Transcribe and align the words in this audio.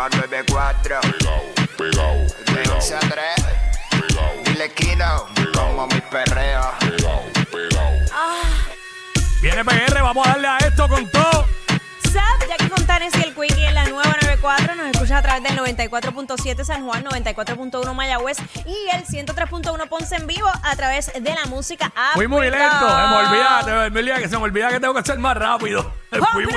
nueva 0.00 0.08
94. 0.08 1.00
Pegao, 1.00 1.42
pegao, 1.76 2.14
De 2.14 2.54
pegao, 2.54 2.76
11 2.76 2.94
a 2.94 3.00
3. 3.00 3.12
pegao, 3.90 4.32
Dile 4.44 4.72
Kino, 4.74 5.26
como 5.54 5.86
mi 5.88 6.00
perreo. 6.00 6.72
pegao, 6.80 7.22
pegao. 7.50 7.92
Viene 9.42 9.64
PR, 9.64 10.02
vamos 10.02 10.26
a 10.26 10.30
darle 10.30 10.48
a 10.48 10.58
esto 10.58 10.88
con 10.88 11.10
todo. 11.10 11.46
Sup, 12.04 12.48
Jackie 12.48 12.68
Fontanes 12.68 13.12
y 13.16 13.22
el 13.22 13.34
Quickie 13.34 13.66
en 13.66 13.74
la 13.74 13.84
nueva 13.84 14.04
94. 14.22 14.74
Nos 14.74 14.86
escuchas 14.86 15.18
a 15.18 15.22
través 15.22 15.42
del 15.42 15.58
94.7 15.58 16.64
San 16.64 16.84
Juan, 16.84 17.04
94.1 17.04 17.94
Mayagüez 17.94 18.38
y 18.66 18.88
el 18.94 19.04
103.1 19.04 19.88
Ponce 19.88 20.16
en 20.16 20.26
vivo 20.26 20.48
a 20.62 20.76
través 20.76 21.12
de 21.12 21.34
la 21.34 21.46
música 21.46 21.86
app. 21.86 22.14
Fui 22.14 22.26
muy 22.26 22.50
lento, 22.50 22.88
se 22.88 23.06
me 23.08 23.16
olvida, 23.16 23.62
se 23.64 23.70
me 23.70 23.98
olvida 23.98 24.18
que 24.18 24.28
se 24.28 24.36
me 24.38 24.44
olvida 24.44 24.68
que 24.70 24.80
tengo 24.80 24.94
que 24.94 25.02
ser 25.04 25.18
más 25.18 25.36
rápido. 25.36 25.92
Fui 26.10 26.44
muy, 26.46 26.52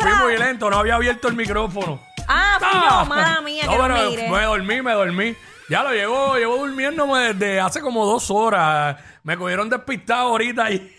fui 0.00 0.12
muy 0.22 0.38
lento, 0.38 0.70
no 0.70 0.78
había 0.78 0.94
abierto 0.94 1.28
el 1.28 1.34
micrófono. 1.34 2.07
Ah, 2.28 2.58
fui 2.60 2.80
yo, 2.80 3.04
mala 3.06 3.40
mía, 3.40 3.64
No, 3.64 3.72
que 3.72 3.78
no 3.78 3.84
pero 3.84 4.30
me 4.30 4.42
dormí, 4.44 4.82
me 4.82 4.92
dormí. 4.92 5.36
Ya 5.68 5.82
lo 5.82 5.92
llevo, 5.92 6.36
llevo 6.36 6.56
durmiéndome 6.58 7.32
desde 7.34 7.60
hace 7.60 7.80
como 7.80 8.06
dos 8.06 8.30
horas. 8.30 8.96
Me 9.22 9.36
cogieron 9.36 9.68
despistado 9.68 10.28
ahorita 10.28 10.70
y 10.70 10.94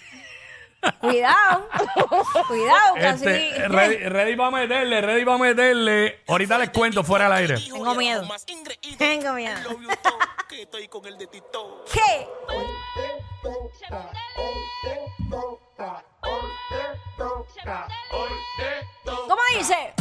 Cuidado, 1.02 1.68
cuidado, 2.48 2.96
casi. 2.96 3.26
este, 3.28 3.68
ready, 3.68 3.98
ready 3.98 4.36
para 4.38 4.52
meterle, 4.52 5.02
ready 5.02 5.26
para 5.26 5.38
meterle. 5.38 6.22
Ahorita 6.28 6.58
les 6.58 6.70
cuento 6.70 7.04
fuera 7.04 7.26
del 7.26 7.34
aire. 7.34 7.56
Tengo 7.60 7.96
miedo. 7.96 8.26
Tengo 8.98 9.34
miedo. 9.34 9.58
¿Qué? 11.92 12.28
¿Cómo 19.06 19.42
dice? 19.58 19.94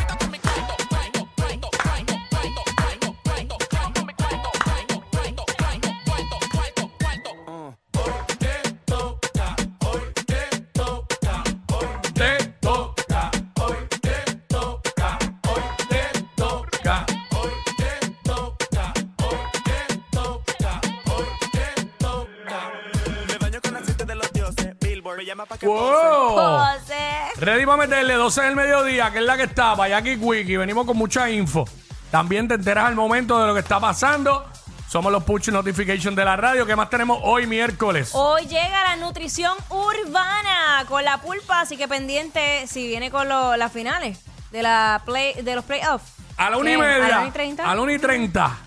llama 25.26 25.46
pa' 25.46 25.58
que 25.58 25.66
pose. 25.66 25.94
¡Wow! 25.94 26.60
José. 26.60 27.10
Ready 27.38 27.66
para 27.66 27.78
meterle 27.78 28.14
12 28.14 28.42
del 28.42 28.56
mediodía, 28.56 29.12
que 29.12 29.20
es 29.20 29.26
la 29.26 29.36
que 29.38 29.44
está, 29.44 29.76
para 29.76 29.98
aquí 29.98 30.16
Wiki. 30.16 30.58
Venimos 30.58 30.86
con 30.86 30.96
mucha 30.98 31.30
info. 31.30 31.66
También 32.12 32.48
te 32.48 32.54
enteras 32.56 32.86
al 32.86 32.96
momento 32.96 33.40
de 33.42 33.48
lo 33.48 33.54
que 33.54 33.60
está 33.60 33.80
pasando. 33.80 34.46
Somos 34.88 35.12
los 35.12 35.24
push 35.24 35.50
notification 35.50 36.16
de 36.16 36.24
la 36.24 36.36
radio. 36.38 36.66
¿Qué 36.66 36.76
más 36.76 36.90
tenemos 36.90 37.20
hoy 37.24 37.48
miércoles? 37.48 38.12
Hoy 38.14 38.44
llega 38.48 38.84
la 38.90 38.96
nutrición 38.96 39.54
urbana 39.70 40.86
con 40.88 41.04
la 41.04 41.20
pulpa, 41.22 41.62
así 41.62 41.76
que 41.76 41.88
pendiente 41.88 42.66
si 42.68 42.88
viene 42.88 43.12
con 43.12 43.28
lo- 43.28 43.58
las 43.58 43.72
finales 43.72 44.20
de 44.52 44.64
la 44.64 45.02
play 45.06 45.34
de 45.42 45.56
los 45.56 45.66
playoffs. 45.66 46.14
A 46.38 46.50
la 46.50 46.58
una 46.58 46.70
y 46.70 46.74
¿Qué? 46.74 46.80
media. 46.80 47.06
A 47.06 47.10
la 47.10 47.18
una 47.20 47.28
y 47.28 47.32
treinta. 47.32 47.72
A 47.72 47.76
la 47.76 47.82
una 47.82 47.94
y 47.94 48.00
treinta. 48.00 48.58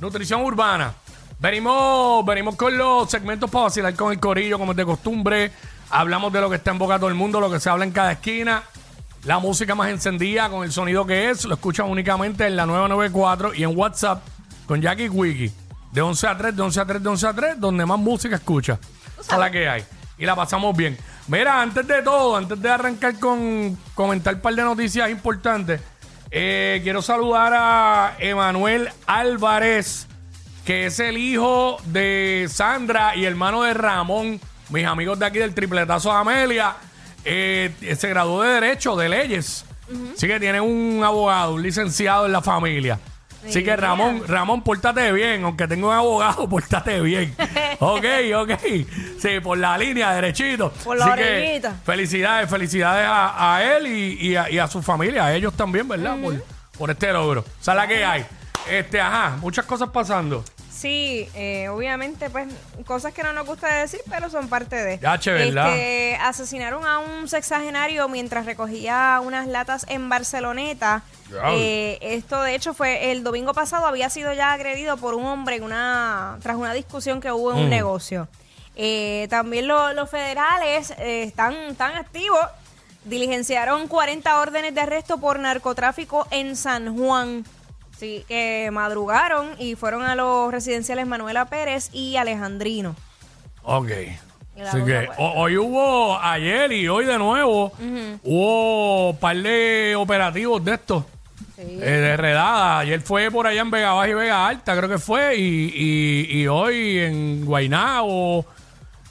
Nutrición 0.00 0.42
urbana. 0.42 0.92
Venimos, 1.38 2.24
venimos 2.24 2.56
con 2.56 2.76
los 2.76 3.10
segmentos 3.10 3.50
para 3.50 3.64
vacilar 3.64 3.94
con 3.94 4.12
el 4.12 4.18
corillo, 4.20 4.58
como 4.58 4.72
es 4.72 4.76
de 4.76 4.84
costumbre. 4.84 5.52
Hablamos 5.90 6.32
de 6.32 6.40
lo 6.40 6.50
que 6.50 6.56
está 6.56 6.70
en 6.70 6.78
boca 6.78 6.98
todo 6.98 7.08
el 7.08 7.14
mundo, 7.14 7.40
lo 7.40 7.50
que 7.50 7.60
se 7.60 7.70
habla 7.70 7.84
en 7.84 7.92
cada 7.92 8.12
esquina. 8.12 8.62
La 9.24 9.38
música 9.38 9.74
más 9.74 9.88
encendida 9.90 10.48
con 10.50 10.64
el 10.64 10.72
sonido 10.72 11.06
que 11.06 11.30
es. 11.30 11.44
Lo 11.44 11.54
escuchan 11.54 11.88
únicamente 11.88 12.46
en 12.46 12.56
la 12.56 12.66
994 12.66 13.54
y 13.54 13.62
en 13.62 13.76
WhatsApp 13.76 14.22
con 14.66 14.80
Jackie 14.80 15.08
Wiki. 15.08 15.50
De 15.92 16.02
11 16.02 16.26
a 16.26 16.36
3, 16.36 16.56
de 16.56 16.62
11 16.62 16.80
a 16.80 16.86
3, 16.86 17.02
de 17.02 17.08
11 17.08 17.26
a 17.26 17.32
3, 17.32 17.60
donde 17.60 17.86
más 17.86 17.98
música 17.98 18.36
escucha. 18.36 18.78
Es 19.18 19.38
la 19.38 19.50
que 19.50 19.68
hay. 19.68 19.84
Y 20.18 20.26
la 20.26 20.36
pasamos 20.36 20.76
bien. 20.76 20.98
Mira, 21.28 21.62
antes 21.62 21.86
de 21.86 22.02
todo, 22.02 22.36
antes 22.36 22.60
de 22.60 22.68
arrancar 22.68 23.18
con 23.18 23.78
comentar 23.94 24.34
un 24.34 24.40
par 24.40 24.54
de 24.54 24.62
noticias 24.62 25.08
importantes, 25.10 25.80
eh, 26.30 26.80
quiero 26.82 27.00
saludar 27.00 27.52
a 27.54 28.16
Emanuel 28.18 28.90
Álvarez, 29.06 30.06
que 30.66 30.86
es 30.86 30.98
el 30.98 31.16
hijo 31.16 31.78
de 31.86 32.46
Sandra 32.50 33.16
y 33.16 33.24
hermano 33.24 33.62
de 33.62 33.72
Ramón, 33.72 34.40
mis 34.70 34.84
amigos 34.86 35.18
de 35.18 35.26
aquí 35.26 35.38
del 35.38 35.54
Tripletazo 35.54 36.10
de 36.10 36.16
Amelia. 36.16 36.74
Eh, 37.24 37.72
se 37.98 38.08
graduó 38.08 38.42
de 38.42 38.50
Derecho, 38.60 38.96
de 38.96 39.08
Leyes. 39.08 39.64
Así 40.16 40.26
que 40.26 40.40
tiene 40.40 40.60
un 40.60 41.02
abogado, 41.04 41.54
un 41.54 41.62
licenciado 41.62 42.26
en 42.26 42.32
la 42.32 42.40
familia. 42.42 42.98
Así 43.46 43.62
que 43.62 43.72
Mira. 43.72 43.76
Ramón, 43.76 44.22
Ramón, 44.26 44.62
pórtate 44.62 45.12
bien, 45.12 45.44
aunque 45.44 45.68
tenga 45.68 45.86
un 45.88 45.92
abogado, 45.92 46.48
pórtate 46.50 47.00
bien. 47.02 47.34
ok, 47.78 48.04
ok. 48.36 48.50
Sí, 49.18 49.40
por 49.42 49.58
la 49.58 49.76
línea, 49.76 50.14
derechito. 50.14 50.70
Por 50.82 50.96
la 50.98 51.06
Así 51.06 51.22
que 51.22 51.36
orillita. 51.42 51.74
felicidades, 51.84 52.48
felicidades 52.48 53.06
a, 53.06 53.56
a 53.56 53.76
él 53.76 53.86
y, 53.86 54.28
y 54.28 54.36
a, 54.36 54.50
y 54.50 54.58
a 54.58 54.66
su 54.66 54.80
familia, 54.82 55.26
a 55.26 55.34
ellos 55.34 55.52
también, 55.52 55.86
¿verdad? 55.86 56.16
por, 56.22 56.42
por 56.78 56.90
este 56.90 57.12
logro. 57.12 57.40
O 57.42 57.62
sea, 57.64 57.74
la 57.74 57.86
que 57.86 58.02
hay. 58.02 58.24
Este, 58.70 58.98
ajá, 58.98 59.36
muchas 59.42 59.66
cosas 59.66 59.90
pasando. 59.90 60.42
Sí, 60.84 61.26
eh, 61.34 61.70
obviamente, 61.70 62.28
pues, 62.28 62.46
cosas 62.86 63.14
que 63.14 63.22
no 63.22 63.32
nos 63.32 63.46
gusta 63.46 63.72
decir, 63.74 64.00
pero 64.10 64.28
son 64.28 64.48
parte 64.50 64.76
de. 64.76 64.98
Ya, 64.98 65.18
che, 65.18 65.32
¿verdad? 65.32 65.68
Este, 65.70 66.16
asesinaron 66.20 66.84
a 66.84 66.98
un 66.98 67.26
sexagenario 67.26 68.06
mientras 68.10 68.44
recogía 68.44 69.18
unas 69.24 69.46
latas 69.46 69.86
en 69.88 70.10
Barceloneta. 70.10 71.02
Eh, 71.54 71.96
esto, 72.02 72.42
de 72.42 72.54
hecho, 72.54 72.74
fue 72.74 73.12
el 73.12 73.24
domingo 73.24 73.54
pasado, 73.54 73.86
había 73.86 74.10
sido 74.10 74.34
ya 74.34 74.52
agredido 74.52 74.98
por 74.98 75.14
un 75.14 75.24
hombre 75.24 75.56
en 75.56 75.62
una, 75.62 76.36
tras 76.42 76.56
una 76.56 76.74
discusión 76.74 77.18
que 77.22 77.32
hubo 77.32 77.52
en 77.52 77.60
un 77.60 77.66
Mm. 77.68 77.70
negocio. 77.70 78.28
Eh, 78.76 79.26
también 79.30 79.66
lo- 79.66 79.94
los 79.94 80.10
federales 80.10 80.90
eh, 80.98 81.22
están, 81.22 81.54
están 81.54 81.96
activos. 81.96 82.40
Diligenciaron 83.06 83.88
40 83.88 84.38
órdenes 84.38 84.74
de 84.74 84.82
arresto 84.82 85.16
por 85.16 85.38
narcotráfico 85.38 86.26
en 86.30 86.56
San 86.56 86.94
Juan. 86.94 87.46
Sí, 87.98 88.24
que 88.28 88.68
madrugaron 88.72 89.50
y 89.58 89.76
fueron 89.76 90.02
a 90.02 90.14
los 90.14 90.50
residenciales 90.52 91.06
Manuela 91.06 91.44
Pérez 91.46 91.90
y 91.92 92.16
Alejandrino. 92.16 92.96
Ok. 93.62 93.90
Así 94.68 94.84
que 94.84 95.08
ho- 95.18 95.32
hoy 95.36 95.56
hubo, 95.56 96.18
ayer 96.20 96.70
y 96.72 96.86
hoy 96.88 97.06
de 97.06 97.18
nuevo, 97.18 97.72
hubo 98.22 99.10
un 99.10 99.16
par 99.16 99.36
de 99.36 99.94
operativos 99.96 100.64
de 100.64 100.74
estos. 100.74 101.04
eh, 101.56 101.64
de 102.00 102.16
redada. 102.16 102.80
Ayer 102.80 103.00
fue 103.00 103.30
por 103.30 103.46
allá 103.46 103.60
en 103.62 103.70
Vega 103.70 103.92
Baja 103.92 104.08
y 104.08 104.14
Vega 104.14 104.46
Alta, 104.48 104.76
creo 104.76 104.88
que 104.88 104.98
fue. 104.98 105.36
Y, 105.36 105.72
y- 105.74 106.40
y 106.42 106.46
hoy 106.48 106.98
en 106.98 107.44
Guaynabo, 107.44 108.44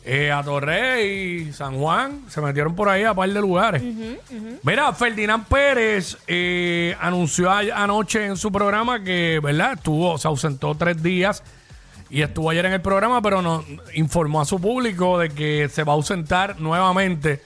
eh, 0.05 0.31
a 0.31 0.43
Torrey, 0.43 1.53
San 1.53 1.77
Juan, 1.77 2.23
se 2.27 2.41
metieron 2.41 2.75
por 2.75 2.89
ahí 2.89 3.03
a 3.03 3.13
par 3.13 3.29
de 3.29 3.39
lugares. 3.39 3.81
Mira, 4.63 4.91
Ferdinand 4.93 5.45
Pérez 5.45 6.17
eh, 6.27 6.95
anunció 6.99 7.49
anoche 7.51 8.25
en 8.25 8.37
su 8.37 8.51
programa 8.51 9.03
que, 9.03 9.39
¿verdad? 9.41 9.73
Estuvo, 9.73 10.17
se 10.17 10.27
ausentó 10.27 10.75
tres 10.75 11.01
días 11.01 11.43
y 12.09 12.21
estuvo 12.21 12.49
ayer 12.49 12.65
en 12.65 12.73
el 12.73 12.81
programa, 12.81 13.21
pero 13.21 13.41
no 13.41 13.63
informó 13.93 14.41
a 14.41 14.45
su 14.45 14.59
público 14.59 15.17
de 15.17 15.29
que 15.29 15.69
se 15.69 15.83
va 15.83 15.93
a 15.93 15.95
ausentar 15.95 16.59
nuevamente 16.59 17.41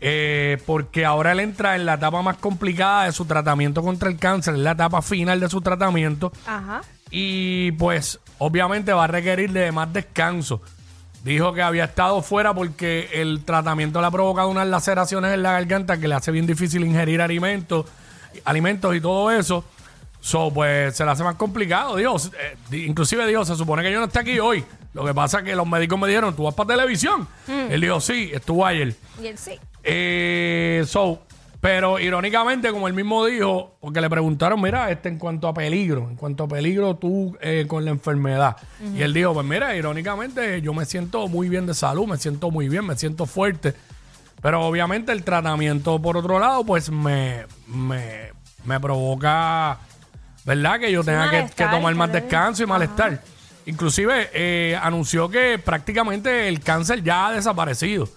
eh, 0.00 0.58
porque 0.66 1.06
ahora 1.06 1.32
él 1.32 1.40
entra 1.40 1.74
en 1.74 1.86
la 1.86 1.94
etapa 1.94 2.20
más 2.20 2.36
complicada 2.36 3.04
de 3.04 3.12
su 3.12 3.24
tratamiento 3.24 3.82
contra 3.82 4.10
el 4.10 4.18
cáncer, 4.18 4.54
en 4.54 4.64
la 4.64 4.72
etapa 4.72 5.00
final 5.00 5.40
de 5.40 5.48
su 5.48 5.62
tratamiento 5.62 6.32
Ajá. 6.46 6.82
y 7.10 7.72
pues 7.72 8.20
obviamente 8.38 8.92
va 8.92 9.04
a 9.04 9.06
requerir 9.06 9.52
de 9.52 9.72
más 9.72 9.90
descanso. 9.92 10.60
Dijo 11.26 11.52
que 11.52 11.60
había 11.60 11.86
estado 11.86 12.22
fuera 12.22 12.54
porque 12.54 13.08
el 13.12 13.42
tratamiento 13.44 14.00
le 14.00 14.06
ha 14.06 14.12
provocado 14.12 14.48
unas 14.48 14.68
laceraciones 14.68 15.34
en 15.34 15.42
la 15.42 15.50
garganta 15.50 15.98
que 15.98 16.06
le 16.06 16.14
hace 16.14 16.30
bien 16.30 16.46
difícil 16.46 16.84
ingerir 16.84 17.20
alimentos, 17.20 17.84
alimentos 18.44 18.94
y 18.94 19.00
todo 19.00 19.32
eso. 19.32 19.64
So, 20.20 20.52
pues 20.54 20.96
se 20.96 21.04
le 21.04 21.10
hace 21.10 21.24
más 21.24 21.34
complicado. 21.34 21.96
Dios, 21.96 22.30
eh, 22.38 22.56
inclusive 22.76 23.26
dijo, 23.26 23.44
se 23.44 23.56
supone 23.56 23.82
que 23.82 23.90
yo 23.90 23.98
no 23.98 24.04
esté 24.04 24.20
aquí 24.20 24.38
hoy. 24.38 24.64
Lo 24.94 25.04
que 25.04 25.12
pasa 25.14 25.38
es 25.38 25.44
que 25.46 25.56
los 25.56 25.66
médicos 25.66 25.98
me 25.98 26.06
dijeron, 26.06 26.36
¿tú 26.36 26.44
vas 26.44 26.54
para 26.54 26.76
televisión? 26.76 27.26
Él 27.48 27.80
dijo, 27.80 28.00
sí, 28.00 28.30
estuvo 28.32 28.64
ayer. 28.64 28.94
Y 29.20 29.26
él 29.26 29.36
sí. 29.36 29.58
Eh, 29.82 30.84
so, 30.86 31.22
Pero 31.60 31.98
irónicamente, 31.98 32.70
como 32.70 32.86
él 32.86 32.94
mismo 32.94 33.24
dijo, 33.24 33.76
porque 33.80 34.00
le 34.00 34.10
preguntaron, 34.10 34.60
mira, 34.60 34.90
este 34.90 35.08
en 35.08 35.18
cuanto 35.18 35.48
a 35.48 35.54
peligro, 35.54 36.08
en 36.10 36.16
cuanto 36.16 36.44
a 36.44 36.48
peligro 36.48 36.96
tú 36.96 37.36
eh, 37.40 37.64
con 37.66 37.84
la 37.84 37.90
enfermedad. 37.90 38.56
Y 38.94 39.02
él 39.02 39.12
dijo, 39.14 39.32
pues 39.32 39.46
mira, 39.46 39.74
irónicamente 39.74 40.60
yo 40.60 40.74
me 40.74 40.84
siento 40.84 41.28
muy 41.28 41.48
bien 41.48 41.66
de 41.66 41.74
salud, 41.74 42.06
me 42.06 42.18
siento 42.18 42.50
muy 42.50 42.68
bien, 42.68 42.86
me 42.86 42.96
siento 42.96 43.26
fuerte. 43.26 43.74
Pero 44.42 44.62
obviamente 44.62 45.12
el 45.12 45.24
tratamiento, 45.24 46.00
por 46.00 46.16
otro 46.16 46.38
lado, 46.38 46.64
pues 46.64 46.90
me, 46.90 47.46
me, 47.66 48.32
me 48.64 48.78
provoca, 48.78 49.78
¿verdad? 50.44 50.78
Que 50.78 50.92
yo 50.92 51.02
tenga 51.02 51.30
que, 51.30 51.64
tomar 51.64 51.94
más 51.94 52.12
descanso 52.12 52.62
y 52.62 52.66
malestar. 52.66 53.22
Inclusive 53.64 54.30
eh, 54.32 54.78
anunció 54.80 55.28
que 55.28 55.58
prácticamente 55.58 56.48
el 56.48 56.60
cáncer 56.60 57.02
ya 57.02 57.28
ha 57.28 57.32
desaparecido 57.32 58.08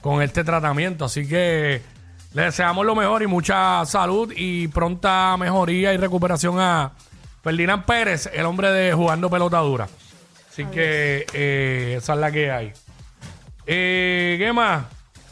con 0.00 0.20
este 0.20 0.44
tratamiento. 0.44 1.04
Así 1.04 1.26
que 1.26 1.80
le 2.34 2.42
deseamos 2.42 2.84
lo 2.86 2.94
mejor 2.94 3.22
y 3.22 3.26
mucha 3.26 3.84
salud 3.84 4.32
y 4.34 4.68
pronta 4.68 5.36
mejoría 5.38 5.92
y 5.92 5.96
recuperación 5.96 6.58
a 6.58 6.92
Ferdinand 7.42 7.84
Pérez, 7.84 8.30
el 8.32 8.46
hombre 8.46 8.70
de 8.70 8.92
jugando 8.92 9.28
pelota 9.28 9.58
dura. 9.58 9.88
Así 10.50 10.64
que 10.66 11.26
eh, 11.32 11.94
esa 11.98 12.14
es 12.14 12.18
la 12.18 12.30
que 12.30 12.50
hay. 12.50 12.72
Eh, 13.66 14.36
¿Qué 14.38 14.52
más? 14.52 14.84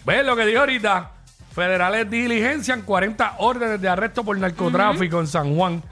¿Ves 0.05 0.25
lo 0.25 0.35
que 0.37 0.47
dijo 0.47 0.61
ahorita? 0.61 1.11
Federales 1.55 2.09
diligencian 2.11 2.83
40 2.83 3.35
órdenes 3.39 3.81
de 3.81 3.89
arresto 3.89 4.25
por 4.25 4.39
narcotráfico 4.39 5.21
en 5.21 5.27
San 5.27 5.55
Juan. 5.55 5.83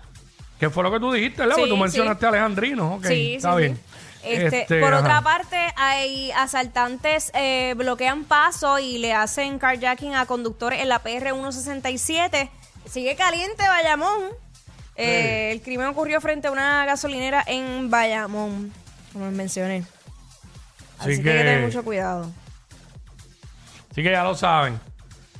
Que 0.58 0.70
fue 0.70 0.82
lo 0.82 0.90
que 0.90 0.98
tú 0.98 1.12
dijiste, 1.12 1.42
¿verdad? 1.42 1.56
Sí, 1.56 1.60
Porque 1.62 1.70
tú 1.70 1.76
sí. 1.76 1.82
mencionaste 1.82 2.26
a 2.26 2.28
Alejandrino. 2.30 2.94
Ok, 2.94 3.04
Sí, 3.06 3.34
está 3.34 3.52
sí, 3.52 3.58
bien. 3.58 3.78
Este, 4.22 4.62
Este, 4.62 4.80
por 4.80 4.92
ajá. 4.92 5.00
otra 5.00 5.22
parte, 5.22 5.56
hay 5.76 6.30
asaltantes 6.32 7.30
eh, 7.34 7.74
bloquean 7.76 8.24
paso 8.24 8.78
y 8.78 8.98
le 8.98 9.12
hacen 9.14 9.58
carjacking 9.58 10.14
a 10.14 10.26
conductores 10.26 10.80
en 10.80 10.88
la 10.88 10.98
PR 11.00 11.30
167. 11.32 12.50
Sigue 12.88 13.14
caliente 13.16 13.62
Bayamón. 13.66 14.22
Eh, 14.96 15.52
El 15.52 15.62
crimen 15.62 15.86
ocurrió 15.86 16.20
frente 16.20 16.48
a 16.48 16.50
una 16.50 16.84
gasolinera 16.84 17.44
en 17.46 17.88
Bayamón, 17.90 18.72
como 19.12 19.26
les 19.26 19.34
mencioné. 19.34 19.84
Así 20.98 21.12
Así 21.12 21.22
que 21.22 21.30
hay 21.30 21.36
que 21.36 21.42
tener 21.44 21.58
que- 21.60 21.66
mucho 21.66 21.84
cuidado. 21.84 22.32
Así 23.92 24.02
que 24.02 24.10
ya 24.10 24.24
lo 24.24 24.34
saben. 24.34 24.80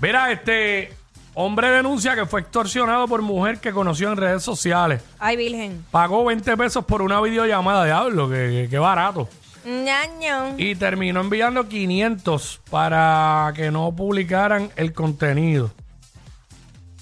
Mira, 0.00 0.30
este 0.30 0.92
hombre 1.40 1.70
denuncia 1.70 2.16
que 2.16 2.26
fue 2.26 2.40
extorsionado 2.40 3.06
por 3.06 3.22
mujer 3.22 3.60
que 3.60 3.70
conoció 3.72 4.10
en 4.10 4.16
redes 4.16 4.42
sociales. 4.42 5.02
Ay, 5.20 5.36
Virgen. 5.36 5.84
Pagó 5.92 6.24
20 6.24 6.56
pesos 6.56 6.84
por 6.84 7.00
una 7.00 7.20
videollamada, 7.20 7.84
diablo, 7.84 8.28
que, 8.28 8.66
que, 8.68 8.78
barato. 8.78 9.28
Ñaño. 9.64 10.56
Y 10.58 10.74
terminó 10.74 11.20
enviando 11.20 11.68
500 11.68 12.60
para 12.70 13.52
que 13.54 13.70
no 13.70 13.92
publicaran 13.94 14.70
el 14.74 14.92
contenido. 14.92 15.70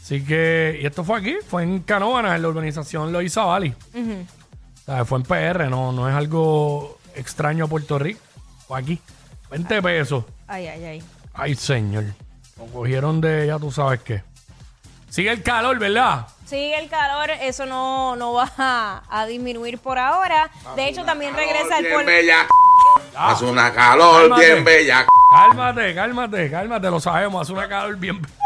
Así 0.02 0.22
que, 0.22 0.80
y 0.82 0.86
esto 0.86 1.02
fue 1.02 1.18
aquí, 1.18 1.36
fue 1.48 1.62
en 1.62 1.80
Canóvanas, 1.80 2.36
en 2.36 2.42
la 2.42 2.48
urbanización 2.48 3.12
Loiza 3.12 3.44
Valley. 3.44 3.74
O 3.94 4.84
sea, 4.84 5.04
fue 5.06 5.18
en 5.18 5.24
PR, 5.24 5.70
no, 5.70 5.92
no 5.92 6.08
es 6.10 6.14
algo 6.14 6.98
extraño 7.14 7.64
a 7.64 7.68
Puerto 7.68 7.98
Rico. 7.98 8.20
Fue 8.68 8.78
aquí. 8.78 9.00
20 9.50 9.80
pesos. 9.80 10.24
Ay, 10.46 10.66
ay, 10.66 10.84
ay. 10.84 11.02
Ay, 11.32 11.54
señor. 11.54 12.04
Lo 12.58 12.66
cogieron 12.66 13.20
de 13.20 13.46
ya 13.46 13.58
tú 13.58 13.70
sabes 13.70 14.00
qué. 14.02 14.22
Sigue 15.10 15.30
el 15.30 15.42
calor, 15.42 15.78
¿verdad? 15.78 16.26
Sigue 16.46 16.78
el 16.78 16.88
calor, 16.88 17.30
eso 17.30 17.66
no, 17.66 18.16
no 18.16 18.32
va 18.34 18.50
a, 18.58 19.02
a 19.10 19.26
disminuir 19.26 19.78
por 19.78 19.98
ahora. 19.98 20.50
De 20.74 20.88
hecho, 20.88 21.04
también 21.04 21.34
regresa 21.34 21.78
el 21.78 21.84
bien 21.84 21.94
polvo. 21.96 22.06
bella. 22.06 22.46
Hace 23.16 23.44
una 23.46 23.72
calor 23.72 24.22
Cálmate. 24.22 24.46
bien 24.52 24.64
bella. 24.64 25.06
Cálmate, 25.32 25.94
cálmate, 25.94 26.50
cálmate, 26.50 26.90
lo 26.90 27.00
sabemos. 27.00 27.42
Hace 27.42 27.52
una 27.52 27.68
calor 27.68 27.96
bien. 27.96 28.20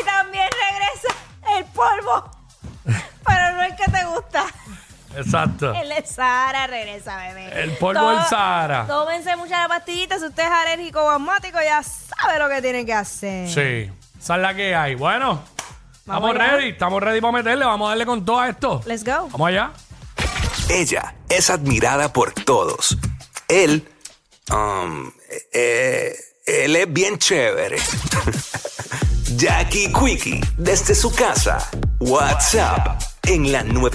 Y 0.00 0.04
también 0.06 0.48
regresa 0.48 1.14
el 1.58 1.64
polvo. 1.66 2.30
Exacto. 5.16 5.72
El 5.74 5.88
de 5.88 6.06
Sahara 6.06 6.66
regresa, 6.66 7.16
bebé. 7.16 7.62
El 7.62 7.72
polvo 7.72 8.10
del 8.10 8.24
Sahara. 8.24 8.86
Tómense 8.86 9.36
mucha 9.36 9.60
la 9.62 9.68
pastillita. 9.68 10.18
Si 10.18 10.24
usted 10.26 10.42
es 10.44 10.50
alérgico 10.50 11.00
o 11.00 11.10
asmático, 11.10 11.58
ya 11.62 11.82
sabe 11.82 12.38
lo 12.38 12.48
que 12.48 12.62
tiene 12.62 12.86
que 12.86 12.94
hacer. 12.94 13.48
Sí. 13.48 13.90
Esa 14.20 14.36
es 14.36 14.40
la 14.42 14.54
que 14.54 14.74
hay. 14.74 14.94
Bueno, 14.94 15.42
Vamos 16.06 16.30
estamos 16.30 16.30
allá. 16.36 16.56
ready. 16.56 16.68
Estamos 16.70 17.02
ready 17.02 17.20
para 17.20 17.32
meterle. 17.32 17.64
Vamos 17.64 17.86
a 17.86 17.88
darle 17.90 18.06
con 18.06 18.24
todo 18.24 18.44
esto. 18.44 18.80
Let's 18.86 19.04
go. 19.04 19.28
Vamos 19.30 19.48
allá. 19.48 19.72
Ella 20.68 21.14
es 21.28 21.50
admirada 21.50 22.12
por 22.12 22.32
todos. 22.32 22.96
Él, 23.48 23.86
um, 24.50 25.10
eh, 25.52 26.14
él 26.46 26.76
es 26.76 26.92
bien 26.92 27.18
chévere. 27.18 27.76
Jackie 29.36 29.92
Quickie, 29.92 30.40
desde 30.56 30.94
su 30.94 31.12
casa. 31.14 31.68
WhatsApp 32.00 33.00
en 33.24 33.50
la 33.52 33.62
9. 33.62 33.90